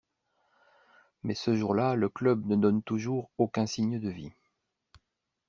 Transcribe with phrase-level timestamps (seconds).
[1.21, 4.31] Mais ce jour-là, le club ne donne toujours aucun signe de vie.